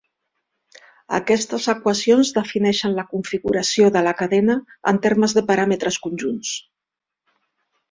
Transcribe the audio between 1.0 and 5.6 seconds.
Aquestes equacions defineixen la configuració de la cadena en termes de